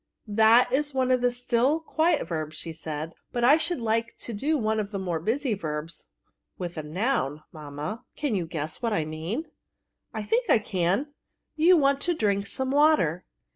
'* 0.23 0.27
That 0.45 0.71
is 0.73 0.95
one 0.95 1.11
of 1.11 1.21
the 1.21 1.29
still, 1.31 1.79
quiet 1.79 2.27
verbs,*' 2.27 2.57
said 2.75 3.11
she;" 3.11 3.15
but 3.31 3.43
I 3.43 3.57
should 3.57 3.79
like 3.79 4.17
to 4.17 4.33
do 4.33 4.57
one 4.57 4.79
of 4.79 4.89
the 4.89 4.97
more 4.97 5.19
busy 5.19 5.53
verbs, 5.53 6.07
with 6.57 6.75
a 6.75 6.81
noun, 6.81 7.43
mamma: 7.51 8.03
can 8.15 8.33
you 8.33 8.47
guess 8.47 8.81
what 8.81 8.93
I 8.93 9.05
mean 9.05 9.43
?"'^ 9.43 9.45
I 10.11 10.23
think 10.23 10.49
I 10.49 10.57
can; 10.57 11.13
yoa 11.55 11.77
want 11.77 12.01
to 12.01 12.15
drink 12.15 12.47
some 12.47 12.71
water." 12.71 13.25